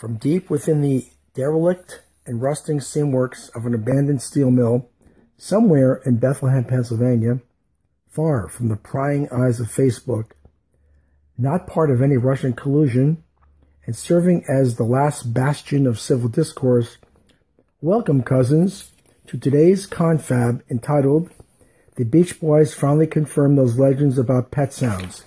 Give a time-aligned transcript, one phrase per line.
[0.00, 4.88] From deep within the derelict and rusting seamworks of an abandoned steel mill,
[5.36, 7.40] somewhere in Bethlehem, Pennsylvania,
[8.08, 10.30] far from the prying eyes of Facebook,
[11.36, 13.22] not part of any Russian collusion,
[13.84, 16.96] and serving as the last bastion of civil discourse,
[17.82, 18.92] welcome, cousins,
[19.26, 21.28] to today's confab entitled
[21.96, 25.24] The Beach Boys Finally Confirm Those Legends About Pet Sounds.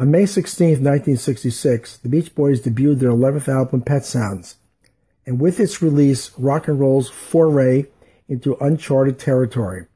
[0.00, 4.56] On May 16, 1966, the Beach Boys debuted their 11th album, Pet Sounds,
[5.26, 7.84] and with its release, rock and roll's foray
[8.26, 9.88] into uncharted territory.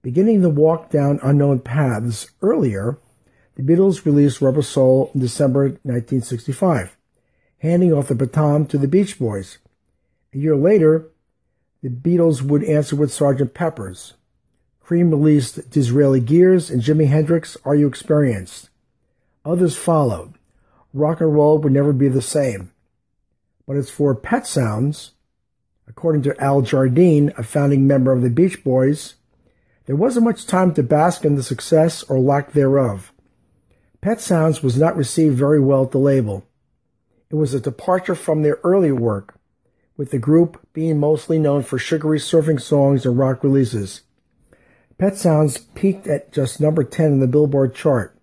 [0.00, 2.98] Beginning the walk down unknown paths earlier,
[3.56, 6.96] the Beatles released Rubber Soul in December 1965,
[7.58, 9.58] handing off the baton to the Beach Boys.
[10.32, 11.10] A year later,
[11.82, 13.52] the Beatles would answer with Sgt.
[13.52, 14.14] Pepper's.
[14.80, 18.70] Cream released Disraeli Gears and Jimi Hendrix Are You Experienced?
[19.44, 20.34] Others followed.
[20.94, 22.72] Rock and roll would never be the same.
[23.66, 25.12] But as for Pet Sounds,
[25.86, 29.14] according to Al Jardine, a founding member of the Beach Boys,
[29.86, 33.12] there wasn't much time to bask in the success or lack thereof.
[34.00, 36.46] Pet Sounds was not received very well at the label.
[37.30, 39.38] It was a departure from their earlier work,
[39.96, 44.02] with the group being mostly known for sugary surfing songs and rock releases.
[44.96, 48.13] Pet Sounds peaked at just number 10 in the Billboard chart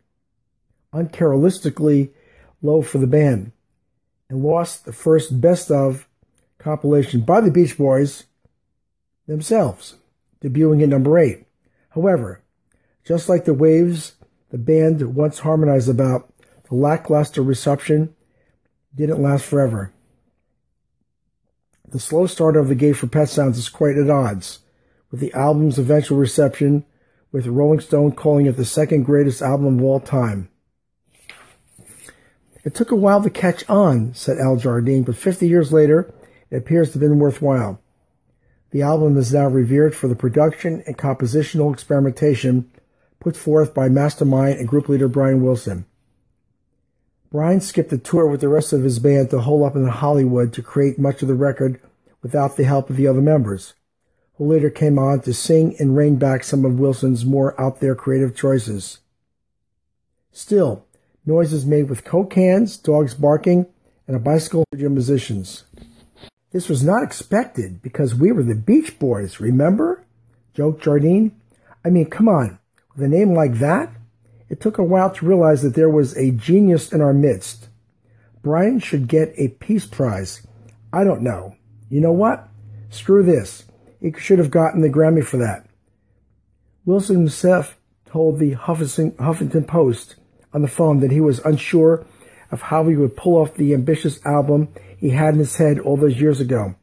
[0.94, 2.12] uncharacteristically
[2.62, 3.52] low for the band
[4.30, 6.08] and lost the first best of
[6.58, 8.26] compilation by the Beach Boys
[9.28, 9.96] themselves,
[10.42, 11.46] debuting at number 8.
[11.90, 12.42] However,
[13.04, 14.14] just like the Waves,
[14.50, 16.32] the band once harmonized about,
[16.70, 18.16] the lackluster reception
[18.96, 19.94] didn't last forever.
[21.90, 24.60] The slow start of the gate for Pet Sounds is quite at odds
[25.10, 26.86] with the album's eventual reception,
[27.34, 30.50] with Rolling Stone calling it the second greatest album of all time.
[32.64, 36.14] It took a while to catch on, said Al Jardine, but 50 years later,
[36.50, 37.80] it appears to have been worthwhile.
[38.72, 42.70] The album is now revered for the production and compositional experimentation
[43.20, 45.86] put forth by mastermind and group leader Brian Wilson.
[47.32, 50.52] Brian skipped a tour with the rest of his band to hole up in Hollywood
[50.54, 51.80] to create much of the record
[52.22, 53.74] without the help of the other members,
[54.36, 57.96] who later came on to sing and rein back some of Wilson's more out there
[57.96, 59.00] creative choices.
[60.32, 60.86] Still,
[61.26, 63.66] noises made with coke cans, dogs barking,
[64.08, 65.64] and a bicycle your musicians.
[66.52, 70.04] This was not expected because we were the Beach Boys, remember?
[70.54, 71.32] joked Jardine.
[71.86, 72.60] I mean, come on,
[72.94, 73.90] with a name like that?
[74.50, 77.70] It took a while to realize that there was a genius in our midst.
[78.42, 80.46] Brian should get a Peace Prize.
[80.92, 81.56] I don't know.
[81.90, 82.50] You know what?
[82.90, 83.64] Screw this.
[84.02, 85.68] He should have gotten the Grammy for that.
[86.86, 90.16] Wilson himself told the Huffington Post
[90.54, 92.06] on the phone that he was unsure
[92.52, 94.68] of how he would pull off the ambitious album
[94.98, 96.76] he had in his head all those years ago.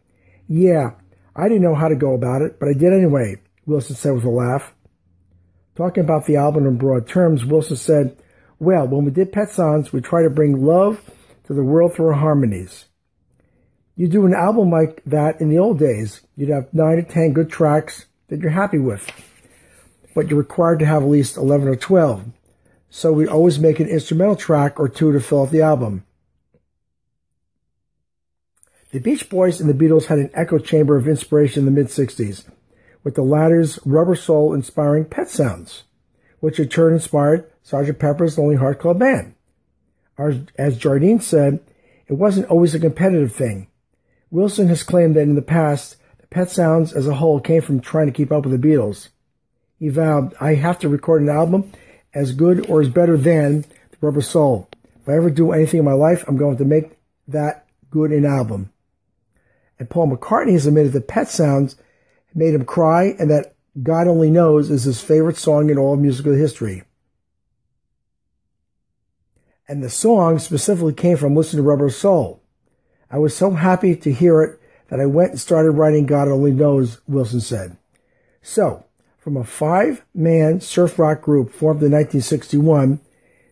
[0.48, 0.92] Yeah,
[1.36, 3.36] I didn't know how to go about it, but I did anyway,
[3.66, 4.74] Wilson said with a laugh.
[5.76, 8.16] Talking about the album in broad terms, Wilson said,
[8.58, 11.00] Well, when we did Pet Sounds, we tried to bring love
[11.44, 12.86] to the world through our harmonies.
[13.94, 17.32] You do an album like that in the old days, you'd have nine to ten
[17.32, 19.08] good tracks that you're happy with.
[20.14, 22.24] But you're required to have at least 11 or 12
[22.90, 26.04] so we always make an instrumental track or two to fill out the album.
[28.90, 31.88] The Beach Boys and the Beatles had an echo chamber of inspiration in the mid
[31.88, 32.44] 60s,
[33.04, 35.84] with the latter's rubber soul inspiring pet sounds,
[36.40, 37.98] which in turn inspired Sgt.
[37.98, 39.34] Pepper's Lonely Heart Club Band.
[40.56, 41.60] As Jardine said,
[42.06, 43.68] it wasn't always a competitive thing.
[44.30, 47.80] Wilson has claimed that in the past, the pet sounds as a whole came from
[47.80, 49.08] trying to keep up with the Beatles.
[49.78, 51.70] He vowed, I have to record an album
[52.18, 54.68] as good or as better than the Rubber Soul.
[55.00, 56.98] If I ever do anything in my life, I'm going to make
[57.28, 58.72] that good an album.
[59.78, 61.76] And Paul McCartney has admitted that Pet Sounds
[62.34, 66.00] made him cry and that God Only Knows is his favorite song in all of
[66.00, 66.82] musical history.
[69.68, 72.42] And the song specifically came from listening to Rubber Soul.
[73.12, 76.50] I was so happy to hear it that I went and started writing God Only
[76.50, 77.76] Knows, Wilson said.
[78.42, 78.86] So,
[79.28, 82.98] from a five-man surf rock group formed in 1961,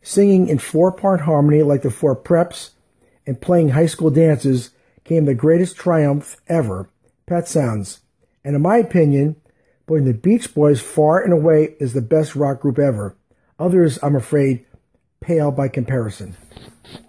[0.01, 2.71] singing in four-part harmony like the Four Preps
[3.27, 4.71] and playing high school dances
[5.05, 6.89] came the greatest triumph ever,
[7.27, 8.01] Pet Sounds.
[8.43, 9.37] And in my opinion,
[9.87, 13.15] putting the Beach Boys far and away is the best rock group ever.
[13.59, 14.65] Others, I'm afraid,
[15.21, 16.39] pale by comparison.